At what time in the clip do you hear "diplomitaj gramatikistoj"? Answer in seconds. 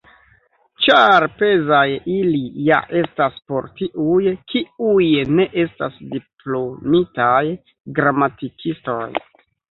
6.15-9.03